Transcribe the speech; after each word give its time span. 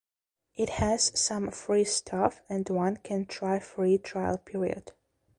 It 0.55 0.69
has 0.69 1.11
some 1.13 1.51
free 1.51 1.83
stuff 1.83 2.41
and 2.49 2.67
one 2.67 2.97
can 3.03 3.27
try 3.27 3.59
free 3.59 3.99
trial 3.99 4.39
period. 4.39 4.93